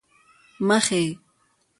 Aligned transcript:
مخې، 0.67 1.03